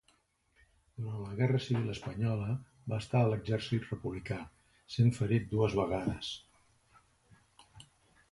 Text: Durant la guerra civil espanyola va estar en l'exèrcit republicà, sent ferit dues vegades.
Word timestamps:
Durant 1.01 1.17
la 1.23 1.33
guerra 1.39 1.59
civil 1.65 1.91
espanyola 1.95 2.55
va 2.93 2.99
estar 3.03 3.21
en 3.25 3.29
l'exèrcit 3.33 3.85
republicà, 3.89 4.39
sent 4.95 5.13
ferit 5.19 5.45
dues 5.53 5.75
vegades. 5.81 6.33